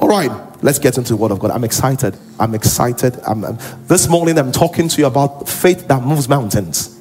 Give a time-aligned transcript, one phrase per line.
[0.00, 0.30] All right,
[0.62, 1.50] let's get into the Word of God.
[1.50, 2.16] I'm excited.
[2.38, 3.18] I'm excited.
[3.26, 6.98] I'm, I'm- this morning, I'm talking to you about faith that moves mountains.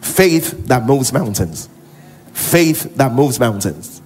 [0.00, 1.68] Faith that moves mountains.
[2.32, 4.02] Faith that moves mountains.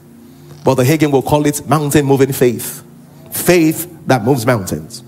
[0.64, 2.84] Brother Hagin will call it mountain moving faith.
[3.32, 5.02] Faith that moves mountains.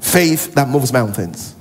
[0.00, 1.54] Faith that moves mountains.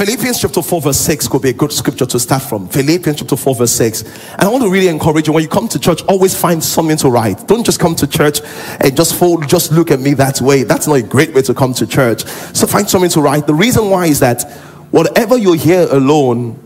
[0.00, 2.66] Philippians chapter 4, verse 6 could be a good scripture to start from.
[2.70, 4.32] Philippians chapter 4, verse 6.
[4.32, 6.96] And I want to really encourage you when you come to church, always find something
[6.96, 7.46] to write.
[7.46, 8.40] Don't just come to church
[8.80, 10.62] and just fold, just look at me that way.
[10.62, 12.24] That's not a great way to come to church.
[12.54, 13.46] So find something to write.
[13.46, 14.50] The reason why is that
[14.90, 16.58] whatever you hear alone,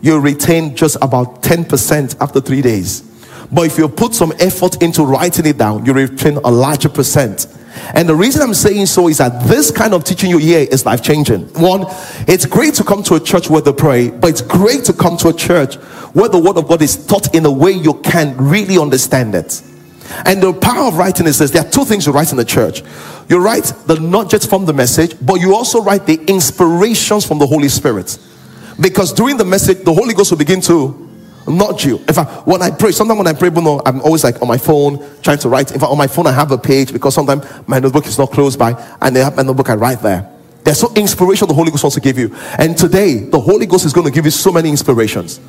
[0.00, 3.09] you retain just about 10% after three days.
[3.52, 7.46] But if you put some effort into writing it down, you retain a larger percent.
[7.94, 10.86] And the reason I'm saying so is that this kind of teaching you hear is
[10.86, 11.42] life changing.
[11.54, 11.84] One,
[12.28, 15.16] it's great to come to a church where they pray, but it's great to come
[15.18, 15.76] to a church
[16.14, 19.62] where the word of God is taught in a way you can really understand it.
[20.24, 22.44] And the power of writing is this there are two things you write in the
[22.44, 22.82] church.
[23.28, 27.46] You write the nudges from the message, but you also write the inspirations from the
[27.46, 28.18] Holy Spirit.
[28.80, 31.09] Because during the message, the Holy Ghost will begin to
[31.48, 31.98] nudge you.
[31.98, 34.58] In fact, when I pray, sometimes when I pray, know, I'm always like on my
[34.58, 35.72] phone trying to write.
[35.72, 38.30] In fact, on my phone, I have a page because sometimes my notebook is not
[38.30, 40.30] close by, and they have my notebook, I write there.
[40.64, 42.34] There's so inspiration the Holy Ghost wants to give you.
[42.58, 45.40] And today, the Holy Ghost is going to give you so many inspirations.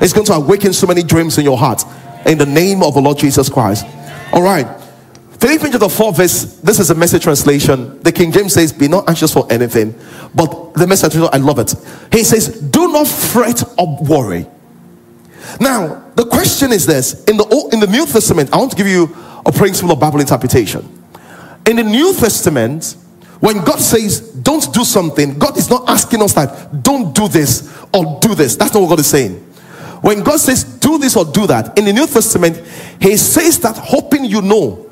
[0.00, 1.84] It's going to awaken so many dreams in your heart.
[2.24, 3.86] In the name of the Lord Jesus Christ.
[4.32, 4.66] All right.
[5.38, 8.00] Philippians chapter 4, verse, this is a message translation.
[8.02, 9.94] The King James says, Be not anxious for anything.
[10.34, 11.74] But the message I love it.
[12.10, 14.46] He says, Do not fret or worry.
[15.60, 18.76] Now, the question is this in the Old, in the New Testament, I want to
[18.76, 21.02] give you a principle of Bible interpretation.
[21.66, 22.96] In the New Testament,
[23.40, 27.72] when God says don't do something, God is not asking us that don't do this
[27.92, 28.56] or do this.
[28.56, 29.34] That's not what God is saying.
[30.02, 32.56] When God says do this or do that, in the New Testament,
[33.00, 34.90] He says that hoping you know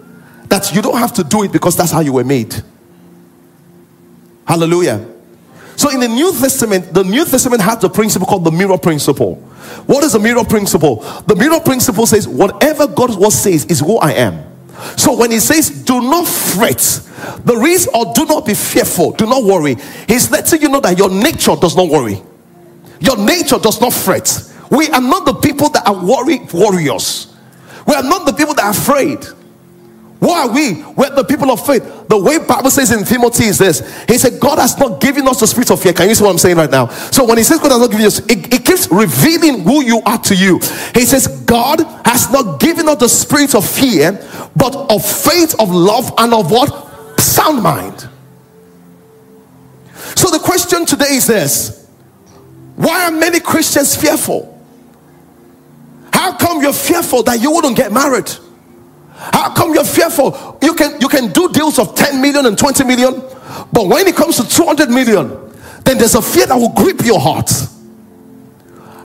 [0.49, 2.55] that you don't have to do it because that's how you were made.
[4.47, 5.07] Hallelujah.
[5.77, 9.43] So in the New Testament, the New Testament has a principle called the mirror principle.
[9.87, 10.97] What is the mirror principle?
[11.27, 14.45] The mirror principle says, whatever God says is who I am.
[14.97, 16.79] So when he says, do not fret,
[17.45, 19.77] the reason or do not be fearful, do not worry,
[20.09, 22.21] he's letting you know that your nature does not worry.
[23.01, 24.53] Your nature does not fret.
[24.71, 27.35] We are not the people that are worried warriors.
[27.87, 29.25] We are not the people that are afraid.
[30.21, 30.83] Why are we?
[30.95, 32.09] We're the people of faith.
[32.09, 33.81] The way Bible says in Timothy is this.
[34.07, 35.93] He said, God has not given us the spirit of fear.
[35.93, 36.87] Can you see what I'm saying right now?
[36.89, 40.01] So when he says God has not given us, it, it keeps revealing who you
[40.07, 40.59] are to you.
[40.95, 44.13] He says, God has not given us the spirit of fear,
[44.57, 47.21] but of faith, of love, and of what?
[47.21, 48.09] Sound mind.
[50.15, 51.87] So the question today is this.
[52.77, 54.51] Why are many Christians fearful?
[56.13, 58.31] How come you're fearful that you wouldn't get married?
[59.17, 60.59] How come you're fearful?
[60.61, 63.23] You can you can do deals of 10 million and 20 million,
[63.73, 65.29] but when it comes to 200 million,
[65.85, 67.51] then there's a fear that will grip your heart.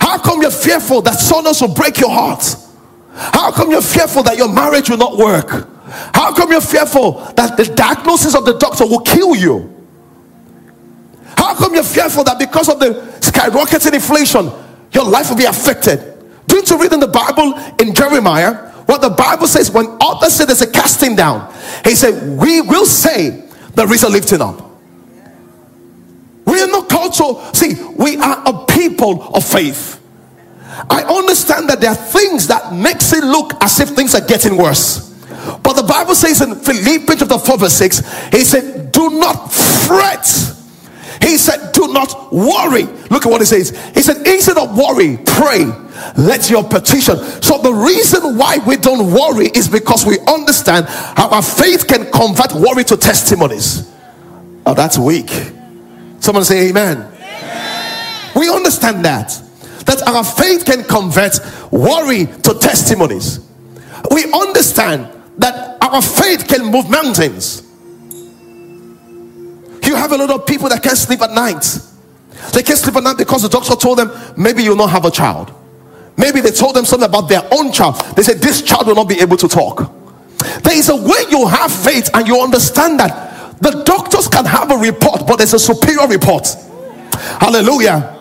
[0.02, 2.56] How come you're fearful that someone will break your heart?
[3.14, 5.68] How come you're fearful that your marriage will not work?
[6.14, 9.76] How come you're fearful that the diagnosis of the doctor will kill you?
[11.38, 14.52] How come you're fearful that because of the skyrocketing inflation,
[14.94, 16.18] your life will be affected?
[16.47, 20.46] Didn't you read in the Bible in Jeremiah what the Bible says when others say
[20.46, 21.54] there's a casting down?
[21.84, 24.60] He said, We will say there is a lifting up.
[26.44, 27.40] We are not cultural.
[27.54, 30.02] see, we are a people of faith.
[30.90, 34.58] I understand that there are things that makes it look as if things are getting
[34.58, 35.08] worse.
[35.62, 40.26] But the Bible says in Philippians chapter 4, verse 6, he said, Do not fret.
[41.22, 42.84] He said, Do not worry.
[43.09, 43.69] Look at what he says.
[43.94, 45.66] He said, Instead of worry, pray.
[46.18, 47.18] Let your petition.
[47.41, 52.09] So, the reason why we don't worry is because we understand how our faith can
[52.12, 53.94] convert worry to testimonies.
[54.66, 55.29] Oh, that's weak.
[56.19, 57.12] Someone say, Amen.
[58.35, 59.41] We understand that.
[59.85, 61.40] That our faith can convert
[61.72, 63.40] worry to testimonies.
[64.11, 65.09] We understand
[65.40, 67.69] that our faith can move mountains.
[69.90, 71.66] You have a lot of people that can't sleep at night.
[72.53, 75.09] They can't sleep at night because the doctor told them maybe you'll not have a
[75.09, 75.52] child.
[76.16, 77.96] Maybe they told them something about their own child.
[78.16, 79.91] They said this child will not be able to talk.
[80.62, 84.70] There is a way you have faith and you understand that the doctors can have
[84.70, 86.47] a report, but there's a superior report.
[87.42, 88.16] Hallelujah.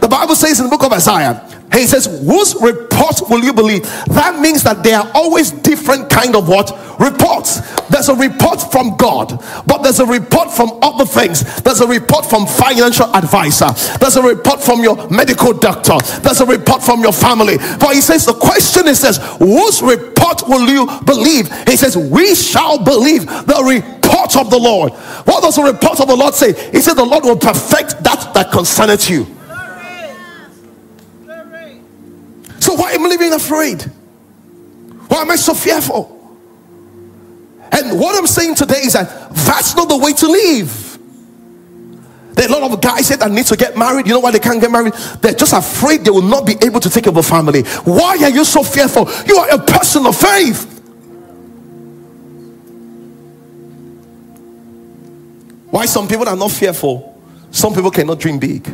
[0.00, 3.84] The Bible says in the book of Isaiah He says, whose report will you believe?
[4.08, 6.70] That means that there are always different kind of what?
[6.98, 7.60] Reports.
[7.88, 11.62] There's a report from God, but there's a report from other things.
[11.62, 13.70] There's a report from financial advisor.
[13.98, 15.98] There's a report from your medical doctor.
[16.20, 17.56] There's a report from your family.
[17.78, 21.50] But he says, the question is this, whose report will you believe?
[21.68, 24.92] He says, we shall believe the report of the Lord.
[25.24, 26.52] What does the report of the Lord say?
[26.72, 29.26] He said, the Lord will perfect that that concerneth you.
[32.70, 33.82] So why am I living afraid?
[35.08, 36.06] Why am I so fearful?
[37.72, 40.98] And what I'm saying today is that that's not the way to live.
[42.34, 44.06] There are a lot of guys here that need to get married.
[44.06, 44.92] You know why they can't get married?
[45.20, 47.62] They're just afraid they will not be able to take of a family.
[47.62, 49.10] Why are you so fearful?
[49.26, 50.80] You are a person of faith.
[55.70, 57.20] Why some people are not fearful?
[57.50, 58.72] Some people cannot dream big.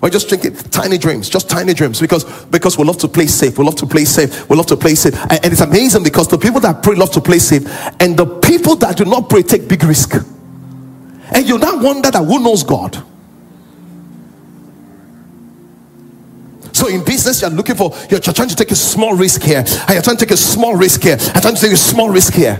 [0.00, 3.58] We're just drinking tiny dreams, just tiny dreams, because because we love to play safe.
[3.58, 4.48] We love to play safe.
[4.48, 7.10] We love to play safe, and, and it's amazing because the people that pray love
[7.12, 7.66] to play safe,
[8.00, 10.14] and the people that do not pray take big risk.
[11.32, 12.96] And you now wonder that who knows God.
[16.72, 19.90] So in business, you're looking for you're trying to take a small risk here, and
[19.90, 22.32] you're trying to take a small risk here, and trying to take a small risk
[22.32, 22.58] here.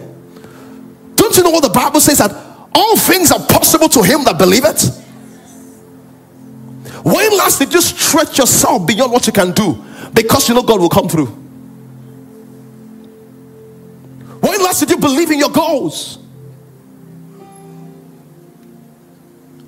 [1.15, 2.33] Don't you know what the Bible says that
[2.75, 5.07] all things are possible to him that believeth?
[7.03, 9.83] When last did you stretch yourself beyond what you can do
[10.13, 11.27] because you know God will come through?
[14.41, 16.19] When last did you believe in your goals?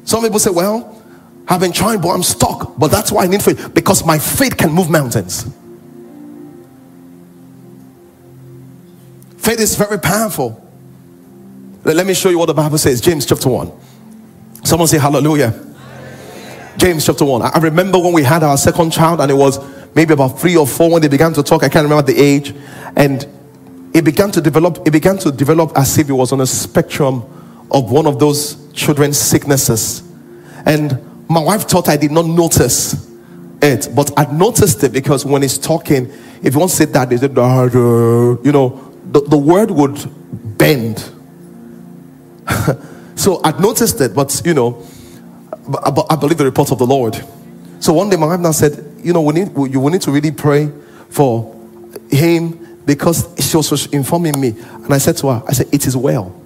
[0.04, 1.02] Some people say, Well,
[1.48, 2.76] I've been trying, but I'm stuck.
[2.78, 5.44] But that's why I need faith because my faith can move mountains.
[9.38, 10.58] Faith is very powerful.
[11.84, 13.00] Let me show you what the Bible says.
[13.00, 13.72] James chapter 1.
[14.64, 15.71] Someone say hallelujah.
[16.76, 17.42] James chapter 1.
[17.42, 19.58] I remember when we had our second child, and it was
[19.94, 21.62] maybe about three or four when they began to talk.
[21.62, 22.54] I can't remember the age.
[22.96, 23.26] And
[23.92, 27.24] it began to develop, it began to develop as if it was on a spectrum
[27.70, 30.02] of one of those children's sicknesses.
[30.64, 30.98] And
[31.28, 33.10] my wife thought I did not notice
[33.60, 36.10] it, but I noticed it because when he's talking,
[36.42, 39.98] if you want to say that, they say, you know, the, the word would
[40.58, 40.98] bend.
[43.14, 44.84] so I noticed it, but you know,
[45.72, 47.16] Uh, but I believe the report of the Lord.
[47.80, 50.10] So one day my wife now said, you know, we need, we, we need to
[50.10, 50.70] really pray
[51.08, 51.54] for
[52.10, 54.48] him because she was informing me.
[54.48, 56.38] And I said to her, I said, it is well.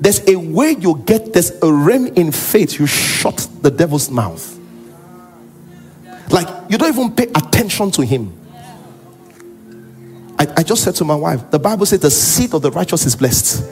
[0.00, 4.58] There's a way you get this a realm in faith, you shut the devil's mouth.
[6.30, 8.32] Like you don't even pay attention to him.
[10.38, 13.06] I, I just said to my wife, the Bible says the seed of the righteous
[13.06, 13.64] is blessed.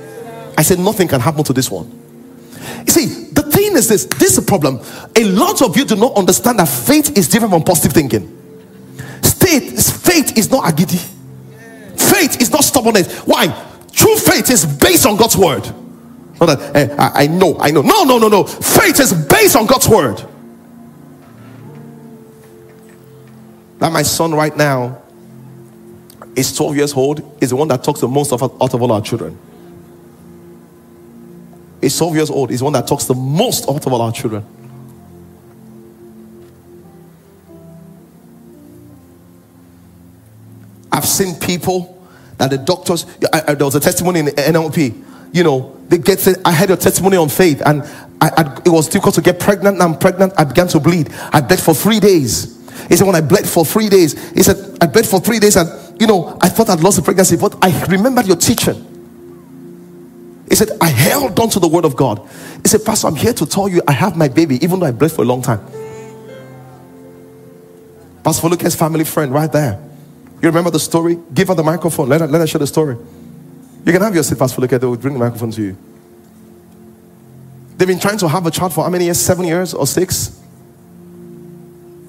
[0.56, 1.90] I said, nothing can happen to this one.
[2.86, 3.31] You see,
[3.72, 4.80] thing is this this is a problem.
[5.16, 8.38] A lot of you do not understand that faith is different from positive thinking.
[9.22, 11.00] State, faith is not agidi.
[11.98, 13.19] Faith is not stubbornness.
[13.20, 13.46] Why?
[13.92, 15.64] True faith is based on God's word.
[16.40, 17.82] Not that eh, I, I know, I know.
[17.82, 18.44] No, no, no, no.
[18.44, 20.24] Faith is based on God's word.
[23.78, 25.02] That my son right now
[26.36, 28.92] is 12 years old, is the one that talks the most of, out of all
[28.92, 29.38] our children
[31.82, 34.46] is 12 years old, is one that talks the most out of all our children.
[40.93, 42.06] I've seen people
[42.38, 46.26] that the doctors, I, I, there was a testimony in NLP, you know, they get,
[46.44, 47.82] I had a testimony on faith and
[48.20, 49.81] I, it was difficult to get pregnant.
[49.81, 50.34] I'm pregnant.
[50.38, 51.11] I began to bleed.
[51.32, 52.56] I bled for three days.
[52.88, 55.56] He said, when I bled for three days, he said, I bled for three days
[55.56, 58.92] and, you know, I thought I'd lost the pregnancy, but I remembered your teaching.
[60.52, 62.28] He said, I held on to the word of God.
[62.62, 64.90] He said, Pastor, I'm here to tell you I have my baby, even though I
[64.90, 65.66] bled for a long time.
[68.22, 69.82] Pastor Lucas' family friend right there.
[70.42, 71.18] You remember the story?
[71.32, 72.10] Give her the microphone.
[72.10, 72.98] Let her, let her share the story.
[73.86, 74.78] You can have your seat, Pastor Lucas.
[74.78, 75.76] They will bring the microphone to you.
[77.78, 79.18] They've been trying to have a child for how many years?
[79.18, 80.38] Seven years or six?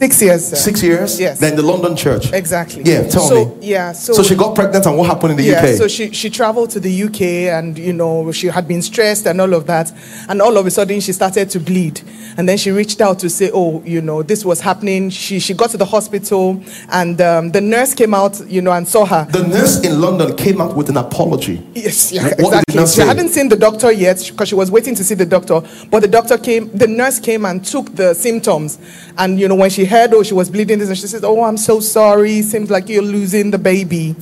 [0.04, 0.48] Six years.
[0.50, 0.56] Sir.
[0.58, 1.18] Six years?
[1.18, 1.40] Yes.
[1.40, 2.34] Then the London church.
[2.34, 2.84] Exactly.
[2.84, 3.68] Yeah, tell so, me.
[3.70, 3.94] Yeah.
[3.94, 5.78] So, so she got pregnant and what happened in the yeah, UK?
[5.78, 7.22] So she, she traveled to the UK
[7.58, 9.94] and, you know, she had been stressed and all of that.
[10.28, 12.02] And all of a sudden she started to bleed.
[12.36, 15.10] And then she reached out to say, oh, you know, this was happening.
[15.10, 18.86] She, she got to the hospital and um, the nurse came out, you know, and
[18.86, 19.26] saw her.
[19.32, 21.66] The nurse in London came out with an apology.
[21.76, 22.88] Yes, yeah, exactly.
[22.88, 25.62] She hadn't seen the doctor yet because she was waiting to see the doctor.
[25.90, 28.80] But the doctor came, the nurse came and took the symptoms.
[29.18, 31.44] And, you know, when she heard, oh, she was bleeding this, and she says, oh,
[31.44, 32.42] I'm so sorry.
[32.42, 34.16] Seems like you're losing the baby.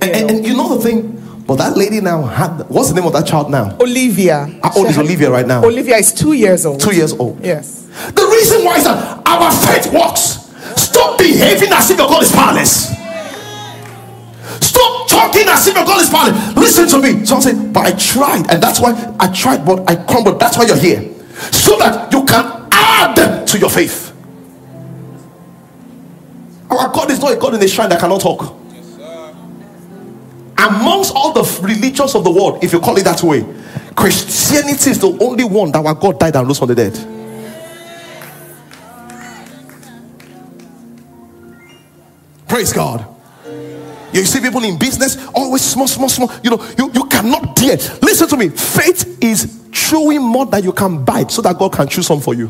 [0.00, 1.20] And, and, and you know the thing?
[1.46, 3.76] But that lady now had, what's the name of that child now?
[3.80, 4.46] Olivia.
[4.62, 5.62] Ah, oh, How old is Olivia right now?
[5.64, 6.80] Olivia is two years old.
[6.80, 7.38] Two years old.
[7.44, 7.86] Yes.
[8.12, 10.50] The reason why is that our faith works.
[10.80, 12.88] Stop behaving as if your God is powerless.
[14.60, 16.56] Stop talking as if your God is powerless.
[16.56, 17.24] Listen to me.
[17.24, 20.40] Someone say, but I tried, and that's why I tried, but I crumbled.
[20.40, 21.02] That's why you're here.
[21.52, 24.03] So that you can add to your faith.
[26.92, 28.56] God is not a God in a shrine that cannot talk.
[30.56, 33.44] Amongst all the religions of the world, if you call it that way,
[33.94, 36.94] Christianity is the only one that our God died and rose from the dead.
[42.48, 43.04] Praise God.
[44.12, 46.30] You see people in business always small, small, small.
[46.42, 47.76] You know, you, you cannot dare.
[48.00, 48.48] Listen to me.
[48.48, 52.32] Faith is chewing more than you can bite so that God can chew some for
[52.32, 52.48] you.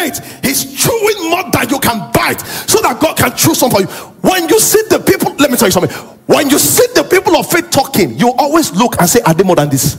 [0.00, 3.82] Faith is chewing more than you can bite so that God can chew some for
[3.82, 3.86] you.
[4.24, 5.90] When you see the people, let me tell you something.
[6.24, 9.44] When you see the people of faith talking, you always look and say, Are they
[9.44, 9.96] more than this?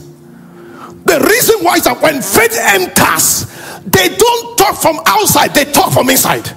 [1.04, 3.46] The reason why is that when faith enters,
[3.86, 6.50] they don't talk from outside, they talk from inside.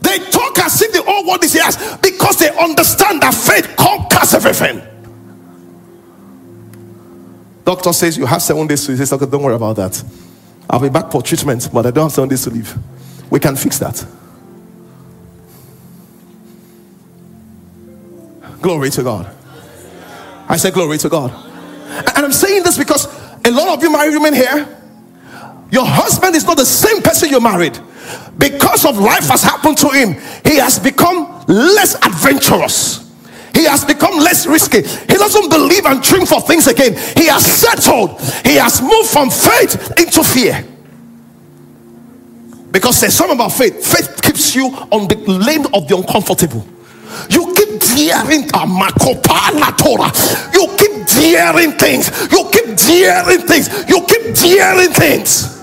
[0.00, 4.32] They talk as if the whole world is theirs because they understand that faith conquers
[4.32, 4.91] everything.
[7.64, 9.08] Doctor says you have seven days to live.
[9.08, 10.02] Doctor, don't worry about that.
[10.68, 12.76] I'll be back for treatment, but I don't have seven days to live.
[13.30, 14.04] We can fix that.
[18.60, 19.34] Glory to God.
[20.48, 21.30] I say glory to God.
[22.16, 23.06] And I'm saying this because
[23.44, 24.78] a lot of you married women here,
[25.70, 27.78] your husband is not the same person you married.
[28.38, 30.14] Because of life has happened to him,
[30.44, 33.01] he has become less adventurous.
[33.54, 34.82] He has become less risky.
[34.82, 36.94] He doesn't believe and dream for things again.
[37.16, 38.20] He has settled.
[38.44, 40.64] He has moved from faith into fear.
[42.70, 43.86] Because there's something about faith.
[43.86, 46.66] Faith keeps you on the lane of the uncomfortable.
[47.28, 50.10] You keep daring Torah.
[50.54, 52.10] You keep daring things.
[52.32, 53.68] You keep daring things.
[53.88, 55.60] You keep daring things.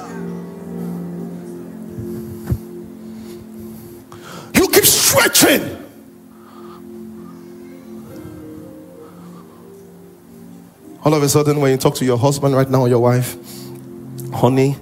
[4.54, 5.79] You keep stretching.
[11.10, 13.36] All of a sudden, when you talk to your husband right now your wife,
[14.32, 14.78] honey,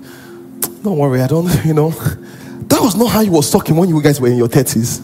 [0.83, 4.03] don't worry, I don't, you know, that was not how you was talking when you
[4.03, 4.99] guys were in your 30s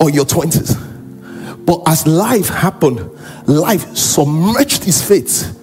[0.00, 1.64] or your 20s.
[1.64, 3.08] But as life happened,
[3.46, 5.56] life submerged his faith.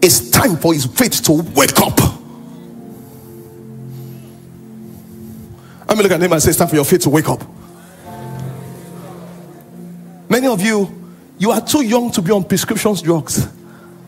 [0.00, 2.00] It's time for his faith to wake up.
[5.90, 7.42] I'm look at him and say, It's time for your faith to wake up.
[10.30, 10.90] Many of you,
[11.36, 13.46] you are too young to be on prescription drugs.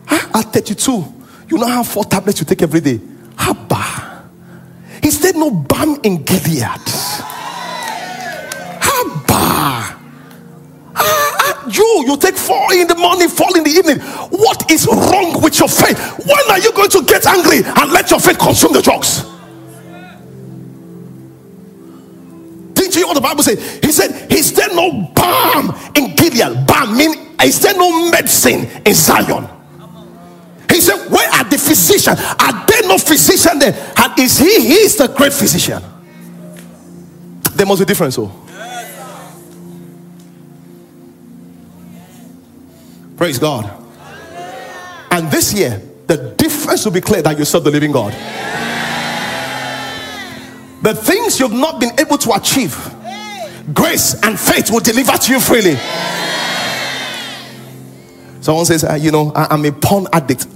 [0.09, 1.05] At 32,
[1.49, 2.99] you now have four tablets you take every day.
[3.35, 4.23] Haba.
[5.03, 6.63] He said, No balm in Gilead.
[8.79, 9.97] Haba.
[10.95, 13.99] Ah, you, you take four in the morning, four in the evening.
[13.99, 15.99] What is wrong with your faith?
[16.25, 19.23] When are you going to get angry and let your faith consume the drugs?
[22.73, 23.59] Didn't you hear what the Bible said?
[23.83, 26.65] He said, Is there no balm in Gilead?
[26.65, 29.58] Balm mean is there no medicine in Zion?
[30.97, 32.19] Where are the physicians?
[32.19, 33.93] Are there no physician there?
[33.97, 34.67] And is he?
[34.67, 35.81] He is the great physician.
[37.55, 38.31] There must be difference, so.
[43.17, 43.69] Praise God.
[45.11, 48.13] And this year, the difference will be clear that you serve the living God.
[50.81, 52.73] The things you've not been able to achieve,
[53.73, 55.75] grace and faith will deliver to you freely.
[58.41, 60.47] Someone says, uh, you know, I, am a porn addict.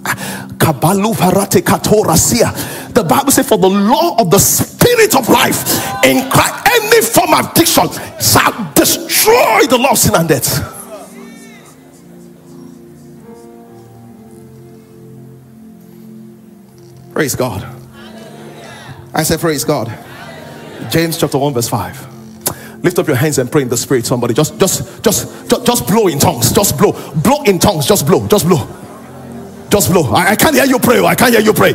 [2.94, 7.34] The Bible says, for the law of the spirit of life in Christ, any form
[7.34, 7.90] of addiction
[8.22, 10.82] shall destroy the law of sin and death.
[17.14, 17.64] Praise God.
[19.14, 19.96] I said, Praise God.
[20.90, 22.13] James chapter 1, verse 5.
[22.84, 24.06] Lift up your hands and pray in the spirit.
[24.06, 26.52] Somebody just just just just, just blow in tongues.
[26.52, 26.92] Just blow.
[27.16, 27.88] Blow in tongues.
[27.88, 28.28] Just blow.
[28.28, 28.68] Just blow.
[29.70, 30.12] Just blow.
[30.14, 31.00] I, I can't hear you pray.
[31.00, 31.74] I can't hear you pray.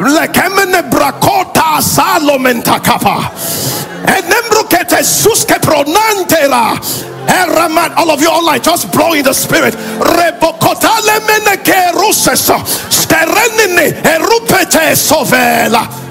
[0.00, 3.30] Lekemene brakota salomenta kapa.
[4.08, 6.80] Enembrukete suske pronantera.
[7.28, 9.74] Eraman, all of you online, just blow in the spirit.
[9.74, 12.56] Rebokotale meneke ruseso.
[12.88, 16.09] Sterenine erupete sovela.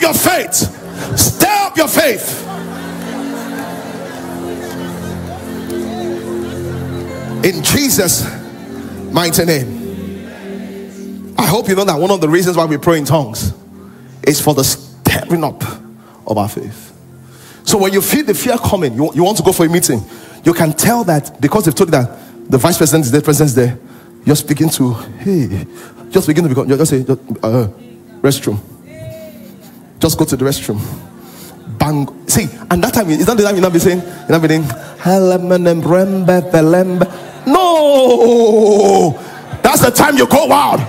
[0.00, 0.54] Your faith.
[1.18, 2.46] Stir up your faith.
[7.44, 8.24] In Jesus'
[9.12, 9.80] mighty name.
[11.38, 13.54] I hope you know that one of the reasons why we pray in tongues
[14.26, 15.62] is for the stirring up
[16.26, 16.88] of our faith.
[17.64, 20.02] So when you feel the fear coming, you, you want to go for a meeting,
[20.44, 23.54] you can tell that because they've told you that the vice president is there, is
[23.54, 23.78] there,
[24.24, 25.66] you're speaking to, hey,
[26.10, 27.68] just begin to become, just say, uh,
[28.20, 28.60] restroom.
[30.00, 30.80] Just go to the restroom.
[31.78, 32.08] Bang.
[32.26, 34.48] See, and that time, is that the time you're not be saying, you're not be
[34.48, 34.64] saying,
[37.46, 39.18] no.
[39.62, 40.80] That's the time you go wild.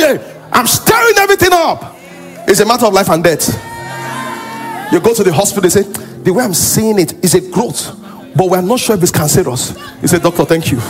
[0.00, 0.36] It?
[0.52, 1.96] I'm stirring everything up.
[2.48, 3.48] It's a matter of life and death.
[4.92, 5.82] You go to the hospital, they say,
[6.22, 7.94] the way I'm seeing it is a growth,
[8.34, 9.74] but we're not sure if it's cancerous.
[10.00, 10.80] You say, Doctor, thank you.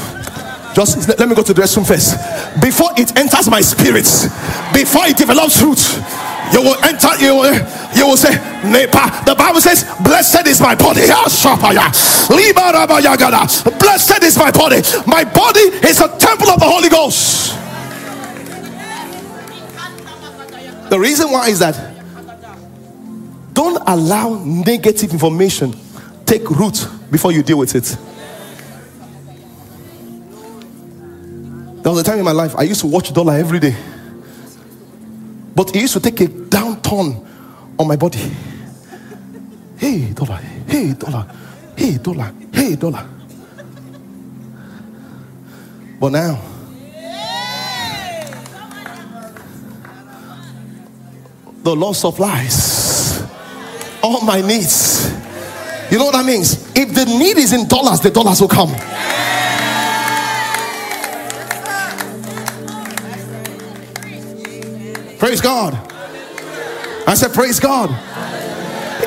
[0.78, 2.14] Just let me go to the restroom first.
[2.62, 4.30] Before it enters my spirits,
[4.70, 5.99] before it develops roots,
[6.54, 7.50] you will enter, you will,
[7.99, 8.30] you will say,
[8.62, 9.25] Nepa.
[9.26, 11.00] The Bible says, Blessed is my body.
[13.80, 14.80] Blessed is my body.
[15.04, 17.58] My body is a temple of the Holy Ghost.
[20.90, 21.75] The reason why is that
[23.52, 25.75] don't allow negative information
[26.25, 27.97] take root before you deal with it.
[31.88, 33.75] There was a time in my life I used to watch dollar every day.
[35.54, 37.26] But it used to take a downturn
[37.78, 38.30] on my body.
[39.78, 41.26] Hey, dollar, hey, dollar,
[41.75, 43.09] hey, dollar, hey, dollar.
[45.99, 46.38] But now,
[51.62, 53.23] the Lord supplies
[54.02, 55.11] all my needs.
[55.90, 56.71] You know what that means?
[56.76, 58.75] If the need is in dollars, the dollars will come.
[65.18, 65.75] Praise God.
[67.06, 67.90] I said, Praise God.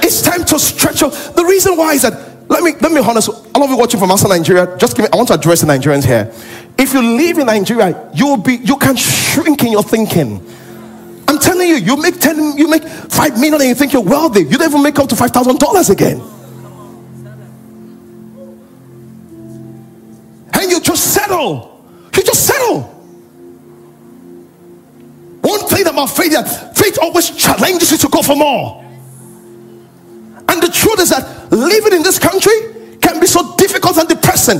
[0.03, 1.12] It's time to stretch out.
[1.36, 3.30] The reason why is that let me let me honest.
[3.56, 5.10] All of you watching from outside Nigeria, just give me.
[5.13, 6.34] I want to address the Nigerians here.
[6.77, 10.46] If you live in Nigeria, you will be you can shrink in your thinking.
[11.30, 14.41] I'm telling you, you make ten, you make five million, and you think you're wealthy.
[14.41, 16.20] You don't even make up to five thousand dollars again.
[20.53, 21.86] And you just settle.
[22.15, 23.00] You just settle.
[25.72, 28.84] Thing about faith that faith always challenges you to go for more.
[30.51, 34.60] And the truth is that living in this country can be so difficult and depressing.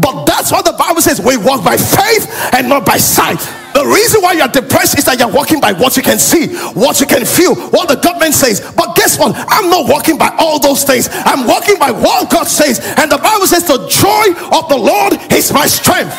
[0.00, 3.38] But that's what the Bible says we walk by faith and not by sight.
[3.72, 6.98] The reason why you're depressed is that you're walking by what you can see, what
[6.98, 8.60] you can feel, what the government says.
[8.74, 9.36] But guess what?
[9.36, 11.08] I'm not walking by all those things.
[11.12, 12.80] I'm walking by what God says.
[12.98, 16.10] And the Bible says, The joy of the Lord is my strength.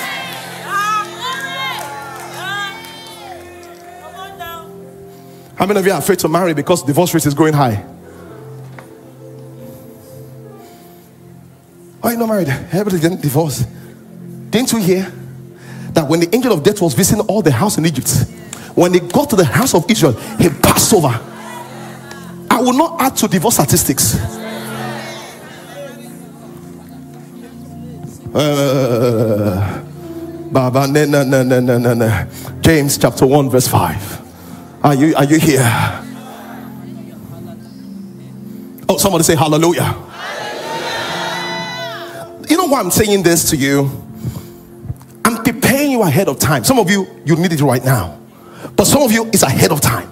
[5.60, 7.76] How many of you are afraid to marry because divorce rate is going high?
[12.00, 12.48] Why are you not married?
[12.48, 13.66] Everybody didn't divorce.
[14.50, 15.12] Didn't you hear
[15.92, 18.10] that when the angel of death was visiting all the house in Egypt,
[18.74, 21.10] when he got to the house of Israel, he passed over.
[22.50, 24.16] I will not add to divorce statistics.
[28.34, 29.84] Uh,
[30.52, 32.28] Baba, no, no, no, no, no, no.
[32.62, 34.19] James chapter 1, verse 5.
[34.82, 35.62] Are you are you here?
[38.88, 39.84] Oh, somebody say hallelujah.
[39.84, 40.48] hallelujah.
[42.50, 43.92] You know why I'm saying this to you?
[45.26, 46.64] I'm preparing you ahead of time.
[46.64, 48.18] Some of you, you need it right now.
[48.76, 50.10] But some of you, it's ahead of time.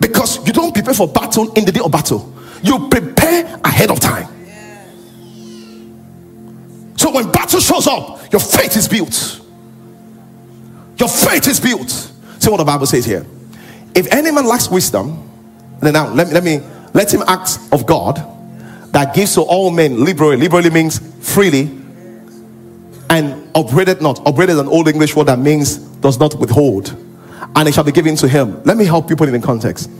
[0.00, 2.34] Because you don't prepare for battle in the day of battle.
[2.62, 4.26] You prepare ahead of time.
[6.96, 9.40] So when battle shows up, your faith is built.
[10.98, 12.12] Your faith is built.
[12.38, 13.26] See what the Bible says here.
[13.94, 15.28] If any man lacks wisdom,
[15.80, 16.60] then now let me, let me
[16.94, 18.16] let him ask of God
[18.92, 20.36] that gives to all men liberally.
[20.36, 21.70] Liberally means freely
[23.10, 24.24] and upbraided not.
[24.26, 26.96] Upbraided is an old English word that means does not withhold.
[27.54, 28.62] And it shall be given to him.
[28.64, 29.90] Let me help you put it in context.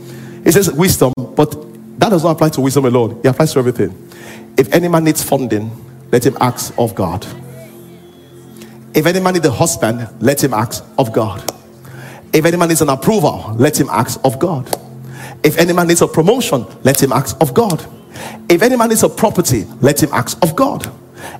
[0.45, 1.51] It says wisdom, but
[1.99, 3.19] that does not apply to wisdom alone.
[3.23, 4.09] It applies to everything.
[4.57, 5.71] If any man needs funding,
[6.11, 7.25] let him ask of God.
[8.93, 11.49] If any man needs a husband, let him ask of God.
[12.31, 14.69] If any man needs an approval, let him ask of God.
[15.43, 17.85] If any man needs a promotion, let him ask of God.
[18.49, 20.91] If any man needs a property, let him ask of God.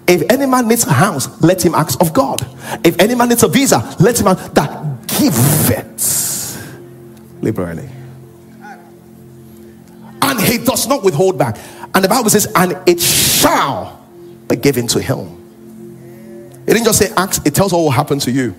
[0.07, 2.45] If any man needs a house, let him ask of God.
[2.83, 5.33] If any man needs a visa, let him ask that give
[5.69, 7.89] it liberally.
[10.21, 11.57] And he does not withhold back.
[11.95, 14.05] And the Bible says, and it shall
[14.47, 15.37] be given to him.
[16.67, 18.53] It didn't just say ask, it tells what will happen to you.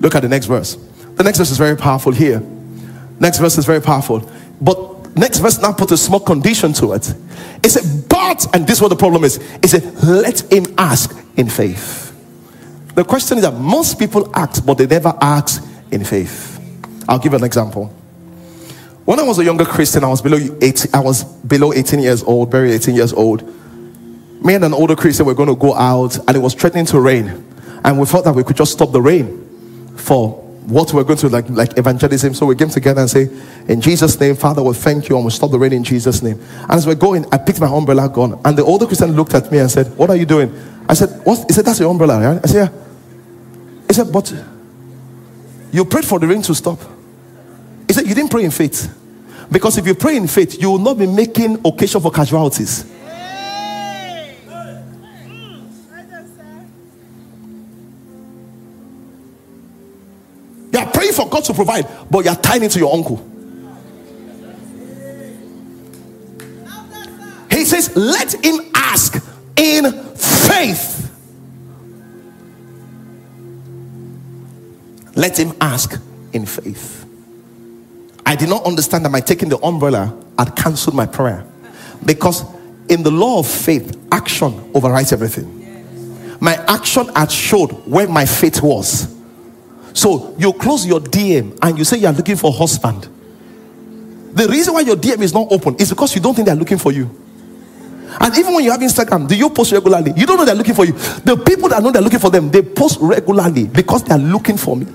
[0.00, 0.76] Look at the next verse.
[1.22, 2.40] The next verse is very powerful here.
[3.20, 4.28] Next verse is very powerful.
[4.60, 7.14] But next verse now put a small condition to it.
[7.62, 9.36] It said, but, and this is what the problem is.
[9.62, 12.12] It said, let him ask in faith.
[12.96, 16.58] The question is that most people ask, but they never ask in faith.
[17.08, 17.86] I'll give an example.
[19.04, 22.24] When I was a younger Christian, I was below 18, I was below 18 years
[22.24, 23.44] old, very 18 years old.
[24.44, 26.98] Me and an older Christian were going to go out, and it was threatening to
[26.98, 27.28] rain.
[27.84, 29.38] And we thought that we could just stop the rain
[29.96, 32.34] for what we're going to like like evangelism.
[32.34, 33.28] So we came together and say,
[33.68, 36.40] In Jesus' name, Father, we thank you, and we stop the rain in Jesus' name.
[36.62, 38.40] And as we're going, I picked my umbrella gone.
[38.44, 40.54] and the older Christian looked at me and said, What are you doing?
[40.88, 41.44] I said, What?
[41.48, 42.40] He said, That's your umbrella, right?
[42.42, 42.78] I said, Yeah.
[43.88, 44.32] He said, But
[45.72, 46.78] you prayed for the rain to stop.
[47.86, 48.98] He said, You didn't pray in faith.
[49.50, 52.86] Because if you pray in faith, you will not be making occasion for casualties.
[61.12, 63.16] Praying for God to provide, but you are tying to your uncle.
[67.50, 69.14] He says, Let him ask
[69.56, 70.98] in faith.
[75.14, 76.00] Let him ask
[76.32, 77.06] in faith.
[78.24, 81.44] I did not understand that my taking the umbrella, I'd cancelled my prayer.
[82.04, 82.44] Because
[82.88, 85.58] in the law of faith, action overrides everything.
[86.40, 89.21] My action had showed where my faith was.
[89.94, 93.08] So you close your DM and you say you are looking for a husband.
[94.32, 96.56] The reason why your DM is not open is because you don't think they are
[96.56, 97.10] looking for you.
[98.20, 100.12] And even when you have Instagram, do you post regularly?
[100.16, 100.92] You don't know they're looking for you.
[100.92, 104.56] The people that know they're looking for them, they post regularly because they are looking
[104.56, 104.86] for me.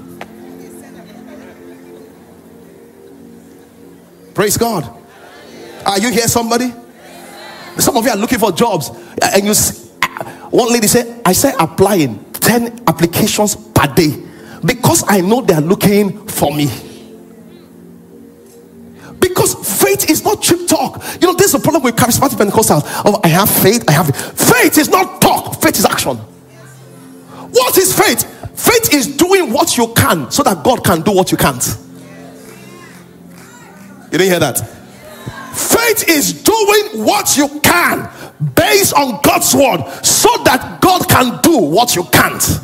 [4.33, 4.88] Praise God.
[5.86, 6.71] Are you here, somebody?
[7.77, 9.53] Some of you are looking for jobs, and you.
[9.53, 9.86] See,
[10.49, 14.23] One lady said, "I said applying ten applications per day
[14.67, 16.69] because I know they are looking for me."
[19.19, 21.03] Because faith is not cheap talk.
[21.21, 22.84] You know, there's a problem with charismatic Pentecostals.
[23.06, 23.84] Oh, I have faith.
[23.88, 24.77] I have faith.
[24.77, 25.62] is not talk.
[25.62, 26.17] Faith is action.
[27.51, 28.25] What is faith?
[28.56, 31.77] Faith is doing what you can so that God can do what you can't.
[34.12, 34.58] You didn't hear that?
[35.53, 38.10] Faith is doing what you can
[38.56, 42.60] based on God's word so that God can do what you can't.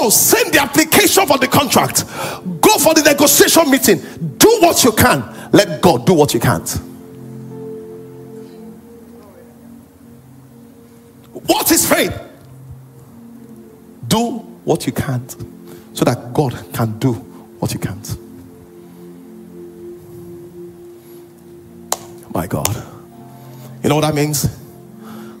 [0.00, 2.06] So send the application for the contract,
[2.62, 3.98] go for the negotiation meeting,
[4.38, 6.70] do what you can, let God do what you can't.
[11.44, 12.18] What is faith?
[14.08, 15.36] Do what you can't
[15.92, 18.16] so that God can do what you can't.
[22.32, 22.74] My God.
[23.82, 24.48] You know what that means?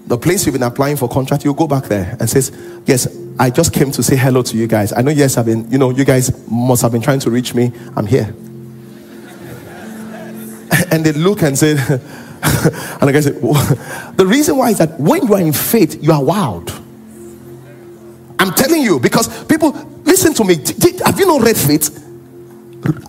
[0.06, 2.52] The place you've been applying for contract, you go back there and says,
[2.84, 3.06] Yes,
[3.40, 4.92] I just came to say hello to you guys.
[4.92, 7.54] I know, yes, I've been, you know, you guys must have been trying to reach
[7.54, 7.72] me.
[7.96, 8.34] I'm here.
[10.92, 13.40] and they look and say, and the guy said,
[14.16, 16.70] The reason why is that when you are in faith, you are wild.
[18.38, 19.70] I'm telling you, because people,
[20.04, 20.56] listen to me.
[21.06, 21.96] Have you not read faith?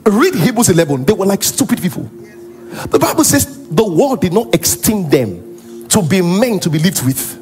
[0.05, 1.03] Read Hebrews 11.
[1.03, 2.03] They were like stupid people.
[2.03, 7.05] The Bible says the world did not extinct them to be men to be lived
[7.05, 7.40] with.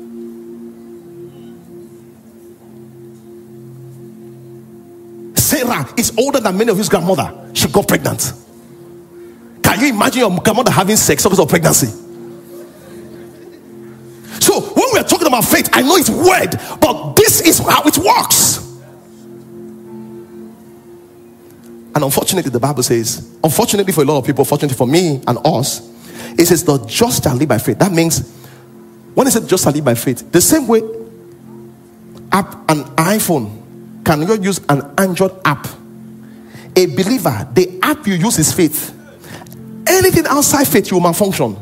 [5.69, 7.51] Sarah is older than many of his grandmother.
[7.53, 8.34] She got pregnant.
[9.62, 11.88] Can you imagine your grandmother having sex because of pregnancy?
[14.41, 17.84] So when we are talking about faith, I know it's word, but this is how
[17.84, 18.58] it works.
[21.93, 25.38] And unfortunately, the Bible says, unfortunately for a lot of people, fortunately for me and
[25.45, 25.88] us,
[26.39, 27.77] it says the just shall live by faith.
[27.79, 28.27] That means
[29.13, 30.79] when it says just shall live by faith, the same way
[32.32, 33.58] an iPhone
[34.09, 35.67] can you use an Android app.
[36.75, 38.91] A believer, the app you use is faith.
[39.85, 41.55] Anything outside faith, you will malfunction.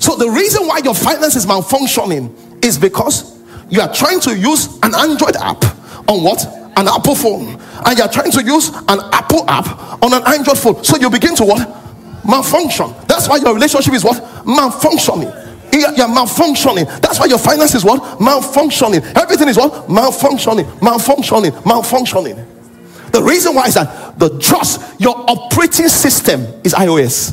[0.00, 4.80] So the reason why your finance is malfunctioning is because you are trying to use
[4.82, 5.62] an Android app
[6.08, 6.44] on what?
[6.76, 7.60] An Apple phone.
[7.86, 10.82] And you're trying to use an Apple app on an Android phone.
[10.82, 12.24] So you begin to what?
[12.26, 12.92] Malfunction.
[13.06, 14.16] That's why your relationship is what?
[14.44, 15.39] Malfunctioning.
[15.72, 17.00] You're malfunctioning.
[17.00, 18.02] That's why your finance is what?
[18.18, 19.14] Malfunctioning.
[19.16, 19.88] Everything is what?
[19.88, 20.64] Malfunctioning.
[20.78, 21.50] Malfunctioning.
[21.62, 23.12] Malfunctioning.
[23.12, 27.32] The reason why is that the trust, your operating system is iOS.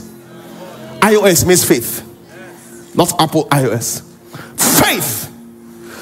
[1.02, 2.08] iOS means faith
[2.98, 4.02] not Apple iOS.
[4.82, 5.32] Faith.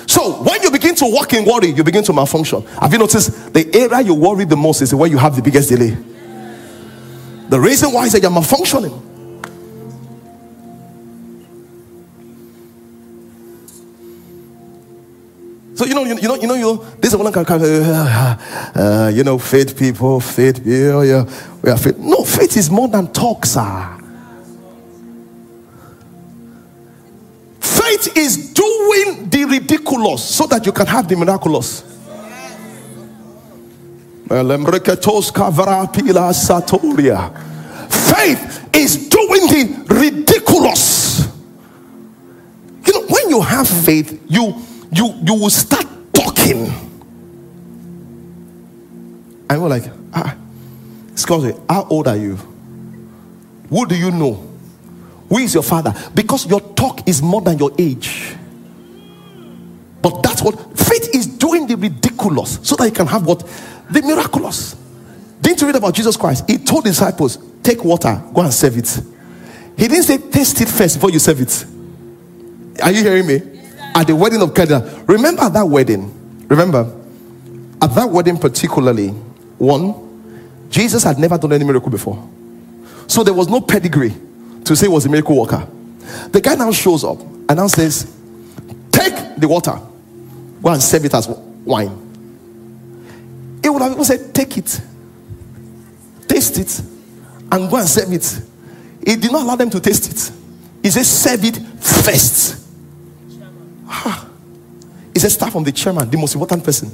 [0.08, 2.62] So when you begin to walk in worry, you begin to malfunction.
[2.80, 5.70] Have you noticed the area you worry the most is where you have the biggest
[5.70, 5.96] delay?
[7.50, 9.15] The reason why is that you're malfunctioning.
[15.76, 19.26] So you know, you, know, you know, you know, this is one of, uh, you
[19.26, 21.26] know, faith people, faith, yeah, yeah,
[21.62, 21.98] we are faith.
[21.98, 23.98] No, faith is more than talk, sir.
[27.60, 31.82] Faith is doing the ridiculous so that you can have the miraculous.
[37.90, 41.28] Faith is doing the ridiculous.
[42.88, 44.56] You know, when you have faith, you
[44.92, 46.68] you you will start talking.
[49.50, 50.36] And we're like, ah,
[51.12, 52.36] excuse me, how old are you?
[53.70, 54.34] Who do you know?
[55.30, 55.94] Who is your father?
[56.14, 58.36] Because your talk is more than your age.
[60.02, 63.40] But that's what faith is doing the ridiculous so that you can have what?
[63.90, 64.76] The miraculous.
[65.42, 66.50] Didn't you read about Jesus Christ?
[66.50, 69.00] He told disciples, Take water, go and serve it.
[69.78, 71.66] He didn't say, Taste it first before you serve it.
[72.82, 73.55] Are you hearing me?
[73.96, 75.04] At the wedding of Cana.
[75.08, 76.48] Remember that wedding?
[76.50, 76.94] Remember,
[77.82, 79.08] at that wedding, particularly,
[79.58, 82.22] one, Jesus had never done any miracle before.
[83.08, 84.14] So there was no pedigree
[84.66, 85.66] to say he was a miracle worker.
[86.32, 88.14] The guy now shows up and now says,
[88.92, 89.80] Take the water,
[90.62, 92.02] go and serve it as wine.
[93.64, 94.82] He would have said, Take it,
[96.28, 96.80] taste it,
[97.52, 98.42] and go and serve it.
[99.06, 100.32] He did not allow them to taste it.
[100.84, 102.65] He said, Serve it first.
[104.04, 104.28] Ah.
[105.14, 106.92] He said, Start from the chairman, the most important person.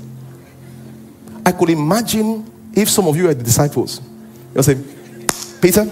[1.46, 4.02] I could imagine if some of you are the disciples,
[4.54, 4.78] you'll say,
[5.62, 5.92] Peter,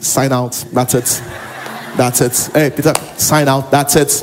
[0.00, 0.64] sign out.
[0.72, 1.22] That's it.
[1.96, 2.50] That's it.
[2.54, 3.70] Hey, Peter, sign out.
[3.70, 4.22] That's it.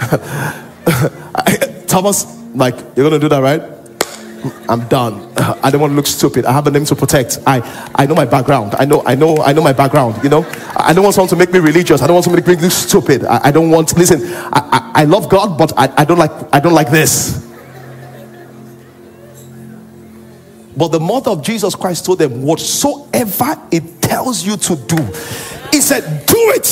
[1.88, 3.79] Thomas, like, you're going to do that, right?
[4.68, 5.32] I'm done.
[5.36, 6.44] I don't want to look stupid.
[6.44, 7.38] I have a name to protect.
[7.46, 7.60] I,
[7.94, 8.74] I know my background.
[8.78, 10.22] I know, I know, I know my background.
[10.22, 10.44] You know,
[10.76, 12.02] I don't want someone to make me religious.
[12.02, 13.24] I don't want somebody to make me stupid.
[13.24, 13.96] I, I don't want.
[13.96, 14.20] Listen,
[14.52, 16.30] I, I, I love God, but I, I don't like.
[16.52, 17.46] I don't like this.
[20.76, 25.02] But the mother of Jesus Christ told them, Whatsoever it tells you to do,
[25.70, 26.66] he said, Do it.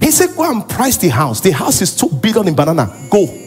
[0.00, 1.40] He said, Go and price the house.
[1.40, 3.08] The house is two billion in banana.
[3.10, 3.43] Go.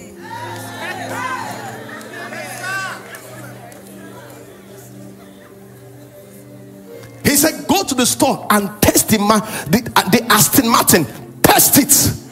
[7.27, 11.05] He said, Go to the store and test the, ma- the, uh, the Aston Martin.
[11.43, 12.23] Test it.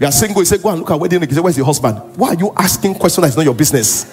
[0.00, 1.28] You are single, he said, Go and look at wedding ring.
[1.28, 2.16] He said, Where's your husband?
[2.16, 4.04] Why are you asking questions that's not your business?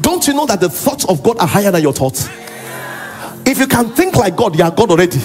[0.00, 2.28] Don't you know that the thoughts of God are higher than your thoughts?
[3.46, 5.20] If you can think like God, you are God already.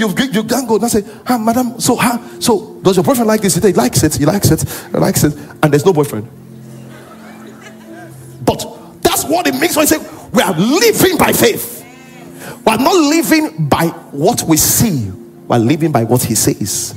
[0.00, 3.40] You've you can go and say, ah, madam, so huh, so does your boyfriend like
[3.40, 3.54] this?
[3.56, 6.28] He likes it, he likes it, he likes it, and there's no boyfriend.
[8.44, 8.66] But
[9.02, 9.98] that's what it means when I say
[10.32, 11.78] we are living by faith.
[12.64, 16.94] We are not living by what we see, we are living by what he says.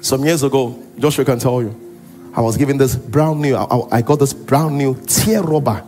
[0.00, 1.78] Some years ago, Joshua can tell you,
[2.34, 5.84] I was given this brand new, I, I got this brand new tear rubber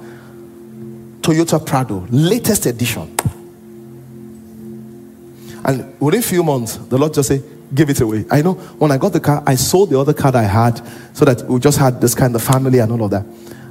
[1.24, 3.16] Toyota Prado, latest edition.
[5.64, 7.42] And within a few months, the Lord just said,
[7.74, 8.26] Give it away.
[8.30, 10.80] I know when I got the car, I sold the other car that I had
[11.16, 13.24] so that we just had this kind of family and all of that.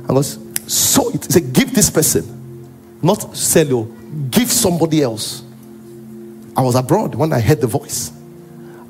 [0.10, 1.26] I was so it.
[1.28, 2.68] He said, Give this person,
[3.04, 5.44] not sell you, give somebody else.
[6.58, 8.12] I was abroad when I heard the voice.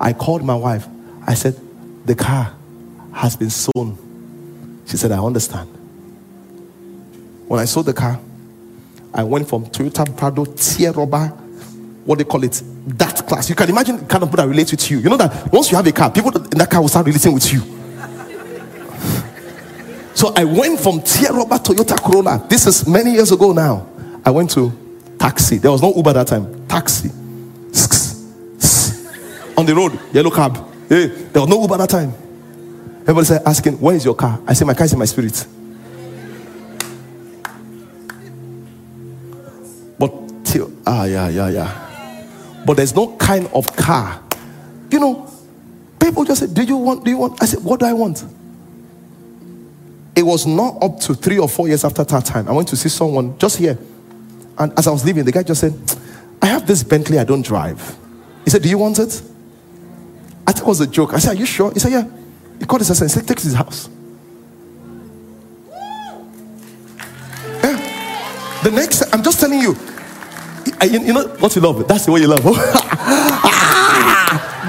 [0.00, 0.86] I called my wife.
[1.26, 1.60] I said,
[2.06, 2.54] The car
[3.12, 3.98] has been sold.
[4.86, 5.68] She said, I understand.
[7.46, 8.18] When I sold the car,
[9.14, 11.28] I went from Toyota Prado, Tier Rubber,
[12.04, 13.48] what they call it, that class.
[13.48, 14.98] You can imagine the kind of people that relate with you.
[14.98, 17.32] You know that once you have a car, people in that car will start relating
[17.32, 17.60] with you.
[20.14, 22.44] so I went from Tier Rubber Toyota Corolla.
[22.48, 23.86] This is many years ago now.
[24.24, 24.72] I went to
[25.18, 25.58] taxi.
[25.58, 26.66] There was no Uber that time.
[26.66, 27.10] Taxi.
[29.56, 30.56] On the road, yellow cab.
[30.88, 32.12] Hey, there was no Uber that time.
[33.02, 34.40] Everybody said, asking, Where is your car?
[34.46, 35.46] I said, My car is in my spirit.
[40.86, 41.84] Ah, yeah, yeah, yeah.
[42.66, 44.22] But there's no kind of car.
[44.90, 45.30] You know,
[46.00, 47.42] people just say, Do you want, do you want?
[47.42, 48.24] I said, What do I want?
[50.16, 52.48] It was not up to three or four years after that time.
[52.48, 53.76] I went to see someone just here.
[54.58, 55.74] And as I was leaving, the guy just said,
[56.40, 57.98] I have this Bentley I don't drive.
[58.44, 59.22] He said, Do you want it?
[60.46, 61.14] I think it was a joke.
[61.14, 61.72] I said, Are you sure?
[61.72, 62.08] He said, Yeah.
[62.58, 63.10] He called his assistant.
[63.10, 63.88] He said, Take his house.
[67.62, 68.60] Yeah.
[68.62, 69.74] The next, I'm just telling you,
[70.82, 71.86] you, you know what you love?
[71.86, 72.42] That's the way you love.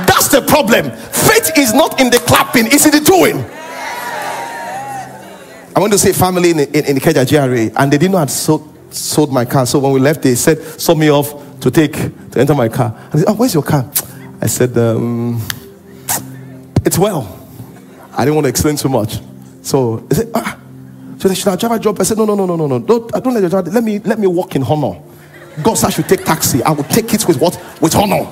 [0.08, 0.92] That's the problem.
[0.92, 3.44] Faith is not in the clapping, it's in the doing.
[5.76, 8.94] I want to say family in, in, in GRA, and they didn't know I'd sold,
[8.94, 9.66] sold my car.
[9.66, 12.96] So when we left, they said, sold me off to take, to enter my car.
[13.14, 13.92] I said, oh, where's your car?
[14.42, 15.42] I said, um,
[16.86, 17.46] it's well.
[18.14, 19.20] I didn't want to explain too much.
[19.64, 20.60] So they said, ah.
[21.18, 22.00] So they should I drive a job?
[22.00, 22.80] I said, no, no, no, no, no, no.
[22.80, 23.68] Don't, don't let your drive.
[23.68, 25.02] Let me, let me walk in honor.
[25.64, 26.64] God said I should take taxi.
[26.64, 27.60] I will take it with what?
[27.82, 28.28] With honor.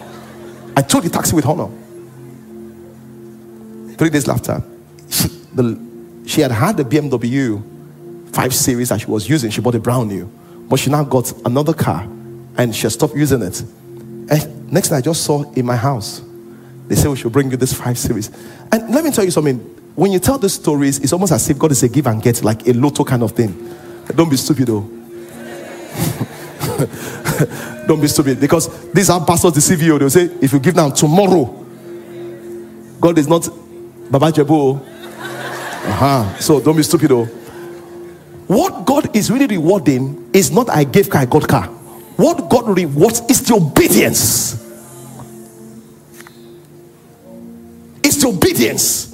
[0.75, 1.69] I took the taxi with honor.
[3.97, 4.63] Three days later,
[5.09, 5.79] she, the,
[6.25, 7.61] she had had the BMW
[8.33, 9.51] 5 Series that she was using.
[9.51, 10.25] She bought a brand new.
[10.67, 12.07] But she now got another car
[12.57, 13.61] and she stopped using it.
[13.61, 16.21] And next thing I just saw in my house,
[16.87, 18.31] they said we should bring you this 5 Series.
[18.71, 19.57] And let me tell you something.
[19.95, 22.43] When you tell these stories, it's almost as if God is a give and get,
[22.43, 23.75] like a lotto kind of thing.
[24.15, 24.89] Don't be stupid though.
[27.87, 29.99] Don't be stupid because these are pastors deceive you.
[29.99, 31.45] They'll say, if you give now tomorrow,
[32.99, 33.49] God is not
[34.09, 34.79] Baba Ijebu.
[35.85, 36.37] Uh-huh.
[36.39, 37.25] So don't be stupid though.
[38.47, 41.65] What God is really rewarding is not I gave car, I got car.
[42.15, 44.53] What God rewards is the obedience.
[48.03, 49.13] It's the obedience.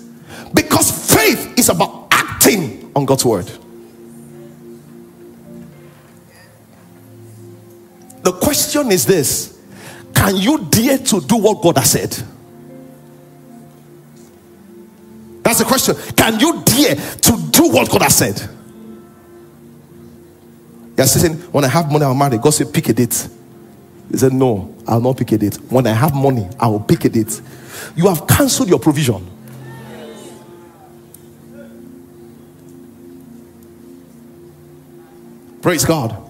[0.54, 3.50] Because faith is about acting on God's word.
[8.24, 9.60] The question is this
[10.14, 12.16] Can you dare to do what God has said?
[15.44, 15.96] That's the question.
[16.16, 18.40] Can you dare to do what God has said?
[20.96, 22.38] You're saying, when I have money, I'll marry.
[22.38, 23.28] God said, pick a date.
[24.12, 25.56] He said, no, I'll not pick a date.
[25.72, 27.42] When I have money, I will pick a date.
[27.96, 29.26] You have cancelled your provision.
[35.62, 36.29] Praise God.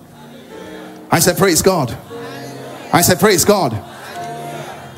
[1.11, 1.97] I said, Praise God.
[2.93, 3.73] I said, Praise God.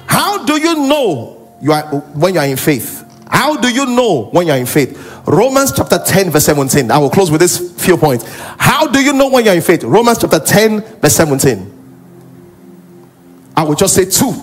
[0.08, 3.08] How do you know you are when you are in faith?
[3.30, 5.24] How do you know when you are in faith?
[5.26, 6.92] Romans chapter 10, verse 17.
[6.92, 8.26] I will close with this few points.
[8.58, 9.84] How do you know when you are in faith?
[9.84, 11.80] Romans chapter 10, verse 17.
[13.56, 14.34] I will just say two.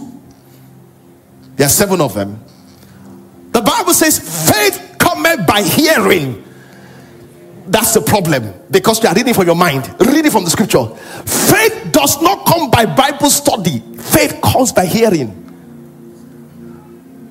[1.56, 2.42] There are seven of them.
[3.52, 6.44] The Bible says, faith cometh by hearing
[7.68, 10.86] that's the problem because you are reading from your mind, reading from the scripture.
[10.86, 15.44] Faith does not come by Bible study, faith comes by hearing.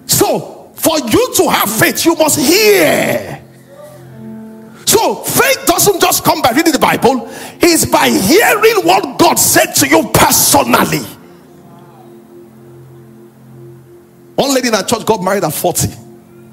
[0.05, 3.43] So, for you to have faith, you must hear.
[4.85, 7.27] So, faith doesn't just come by reading the Bible,
[7.59, 11.05] it's by hearing what God said to you personally.
[14.35, 15.87] One lady in our church got married at 40,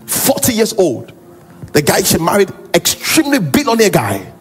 [0.06, 1.13] 40 years old.
[1.74, 4.32] The guy she married, extremely billionaire guy,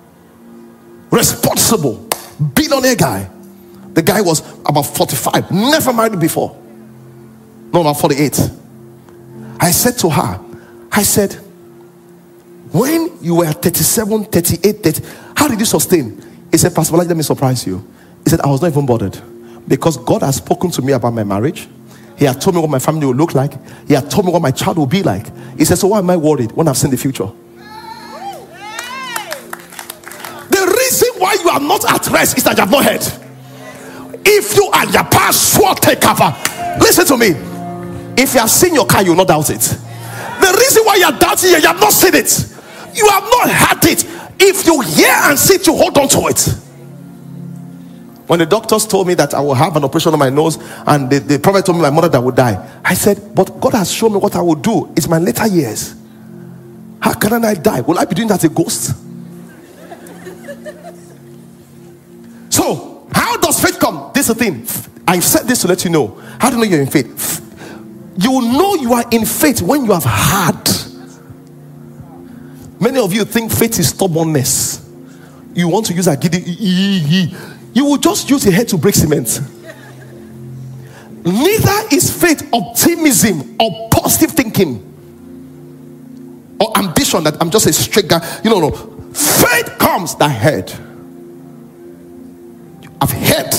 [1.10, 2.08] responsible,
[2.54, 3.30] billionaire guy.
[3.94, 6.56] The guy was about 45, never married before.
[7.74, 8.40] No, about 48.
[9.60, 10.40] I said to her,
[10.92, 11.34] I said,
[12.72, 15.04] when you were 37, 38, 30,
[15.36, 16.22] how did you sustain?
[16.52, 17.84] He said, Pastor, let me surprise you.
[18.24, 19.20] He said, I was not even bothered
[19.68, 21.68] because God has spoken to me about my marriage.
[22.24, 23.52] He had told me what my family will look like.
[23.86, 25.28] He had told me what my child will be like.
[25.58, 27.28] He said, So why am I worried when I've seen the future?
[30.48, 33.02] The reason why you are not at rest is that you have not heard.
[34.24, 36.34] If you and your passport take cover,
[36.80, 37.32] listen to me.
[38.16, 39.60] If you have seen your car, you will not doubt it.
[39.60, 42.32] The reason why you are doubting it, you have not seen it.
[42.96, 44.06] You have not had it.
[44.40, 46.63] If you hear and see it, you hold on to it.
[48.28, 50.58] When the doctors told me that I will have an operation on my nose,
[50.88, 53.74] and the, the prophet told me my mother that would die, I said, But God
[53.74, 54.94] has shown me what I will do.
[54.96, 55.96] It's my later years.
[57.02, 57.82] How can I die?
[57.82, 58.96] Will I be doing that as a ghost?
[62.50, 64.12] so, how does faith come?
[64.14, 64.66] This is the thing.
[65.06, 66.18] I've said this to let you know.
[66.40, 67.42] How do you know you're in faith?
[68.18, 70.70] You know you are in faith when you have had.
[72.80, 74.90] Many of you think faith is stubbornness.
[75.54, 76.40] You want to use a giddy
[77.74, 79.40] you will just use your head to break cement.
[81.26, 84.90] Neither is faith optimism or positive thinking
[86.60, 88.42] or ambition that I'm just a straight guy.
[88.44, 88.72] You know, no.
[89.14, 90.72] Faith comes that head.
[93.02, 93.54] I've heard.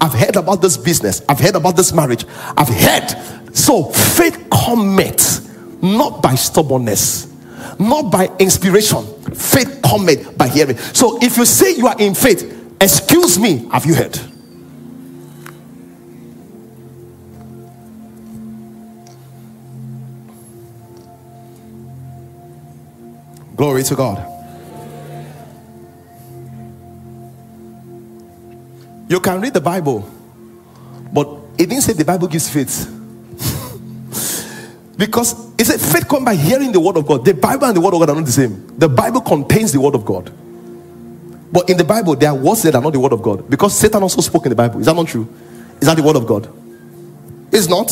[0.00, 1.22] I've heard about this business.
[1.28, 2.24] I've heard about this marriage.
[2.56, 3.56] I've heard.
[3.56, 5.48] So faith cometh
[5.82, 7.32] not by stubbornness,
[7.78, 9.04] not by inspiration.
[9.34, 10.76] Faith cometh by hearing.
[10.78, 14.18] So if you say you are in faith, Excuse me, have you heard?
[23.56, 24.24] Glory to God.
[29.08, 30.08] You can read the Bible,
[31.12, 31.26] but
[31.58, 32.86] it didn't say the Bible gives faith.
[34.96, 37.24] because it said faith comes by hearing the word of God.
[37.24, 38.78] The Bible and the word of God are not the same.
[38.78, 40.30] The Bible contains the word of God.
[41.50, 43.48] But in the Bible, there are words that are not the word of God.
[43.48, 44.80] Because Satan also spoke in the Bible.
[44.80, 45.28] Is that not true?
[45.80, 46.48] Is that the word of God?
[47.52, 47.90] It's not.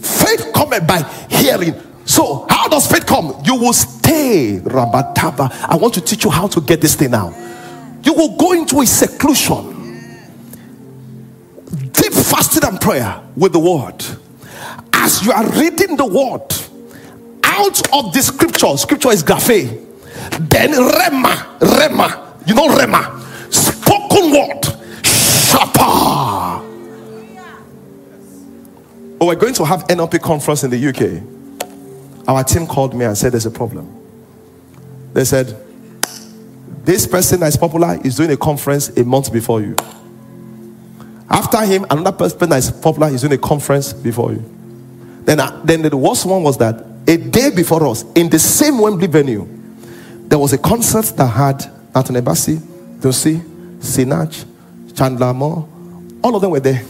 [0.00, 1.74] Faith cometh by hearing.
[2.04, 3.42] So, how does faith come?
[3.44, 5.50] You will stay, Rabataba.
[5.68, 7.34] I want to teach you how to get this thing now.
[8.02, 9.74] You will go into a seclusion.
[11.92, 14.02] Deep fasting and prayer with the word,
[14.94, 16.50] as you are reading the word
[17.42, 19.84] out of the scripture, scripture is graphe,
[20.48, 23.20] then rhema, rhema, you know rhema,
[23.52, 24.64] spoken word,
[25.04, 26.64] shapa.
[29.20, 32.26] Oh, we're going to have NLP conference in the UK.
[32.26, 33.94] Our team called me and said there's a problem.
[35.12, 35.56] They said,
[36.84, 39.76] This person that is popular is doing a conference a month before you.
[41.28, 44.42] After him, another person that is popular is doing a conference before you.
[45.24, 48.78] Then, uh, then the worst one was that a day before us, in the same
[48.78, 49.46] Wembley venue,
[50.28, 52.56] there was a concert that had Anthony Bassey,
[53.00, 54.44] Dunsin, Sinach,
[54.94, 55.68] Chandler Moore.
[56.22, 56.82] All of them were there.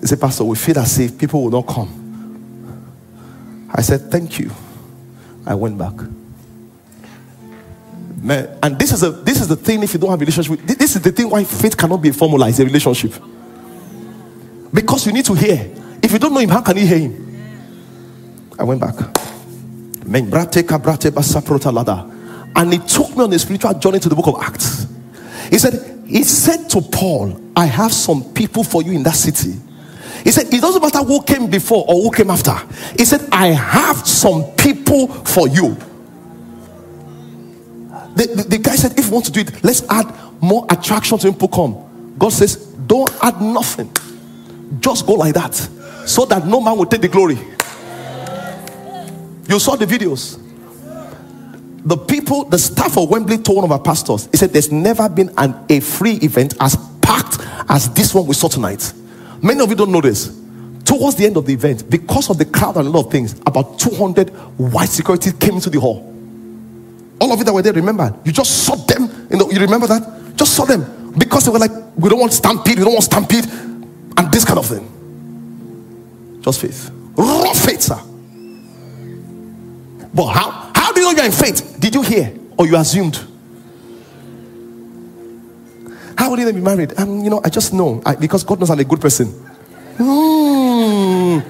[0.00, 1.98] They said, Pastor, we feel as if people will not come.
[3.72, 4.50] I said, Thank you.
[5.46, 5.94] I went back.
[8.22, 10.60] Man, and this is a this is the thing if you don't have a relationship,
[10.64, 13.12] this is the thing why faith cannot be a formula, it's a relationship.
[14.72, 15.68] Because you need to hear.
[16.00, 17.22] If you don't know him, how can you hear him?
[18.58, 18.94] I went back.
[22.54, 24.86] And he took me on a spiritual journey to the book of Acts.
[25.50, 29.58] He said, He said to Paul, I have some people for you in that city.
[30.24, 32.54] He said, It doesn't matter who came before or who came after.
[32.96, 35.76] He said, I have some people for you.
[38.14, 41.18] The, the, the guy said, If you want to do it, let's add more attraction
[41.18, 42.14] to people come.
[42.18, 43.90] God says, Don't add nothing.
[44.80, 45.54] Just go like that
[46.06, 47.38] so that no man will take the glory.
[49.48, 50.41] You saw the videos.
[51.84, 55.08] The people, the staff of Wembley told one of our pastors, he said, There's never
[55.08, 58.92] been an, a free event as packed as this one we saw tonight.
[59.42, 60.38] Many of you don't know this.
[60.84, 63.40] Towards the end of the event, because of the crowd and a lot of things,
[63.46, 66.08] about 200 white security came into the hall.
[67.20, 69.28] All of you that were there, remember, you just saw them.
[69.30, 70.36] You know, you remember that?
[70.36, 73.44] Just saw them because they were like, we don't want stampede, we don't want stampede,
[73.46, 76.40] and this kind of thing.
[76.42, 78.00] Just faith, raw faith, sir.
[80.14, 80.71] But how?
[81.02, 81.80] How do you you're in faith?
[81.80, 83.18] Did you hear or you assumed?
[86.16, 86.96] How would you be married?
[86.96, 89.26] Um, you know, I just know I, because God knows I'm a good person.
[89.96, 91.42] Mm.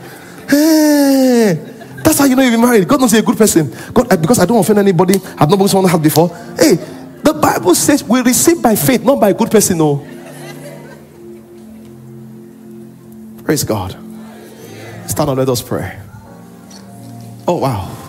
[0.48, 1.54] Hey.
[2.02, 2.88] That's how you know you've been married.
[2.88, 3.70] God knows you're a good person.
[3.92, 6.28] God, because I don't offend anybody, I've not been someone had before.
[6.56, 6.76] Hey,
[7.22, 9.76] the Bible says we receive by faith, not by a good person.
[9.78, 9.98] No.
[13.44, 13.90] Praise God.
[15.06, 16.00] Stand up, let us pray.
[17.46, 18.01] Oh, wow.